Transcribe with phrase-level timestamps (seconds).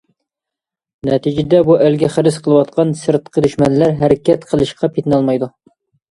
[1.09, 5.51] نەتىجىدە، بۇ ئەلگە خىرىس قىلىۋاتقان سىرتقى دۈشمەنلەر ھەرىكەت قىلىشقا پېتىنالمايدۇ.